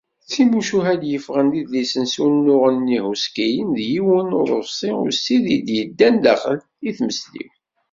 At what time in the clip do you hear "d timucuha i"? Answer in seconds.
0.23-0.97